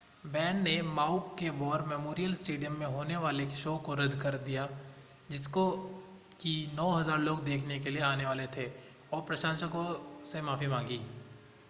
[0.25, 4.67] band ने Maui के war memorial stadium में होने वाले शो को रद्द कर दिया
[5.31, 5.69] जिसको
[6.41, 8.69] कि 9,000 लोग देखने के लिए आने वाले थे
[9.13, 9.83] और प्रशंसको
[10.25, 10.99] से माफ़ी मांगी